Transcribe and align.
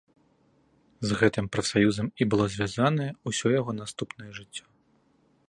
З 1.09 1.19
гэтым 1.19 1.49
прафсаюзам 1.55 2.07
і 2.09 2.23
было 2.35 2.43
звязанае 2.55 3.11
ўсё 3.33 3.47
яго 3.59 3.71
наступнае 3.83 4.31
жыццё. 4.41 4.65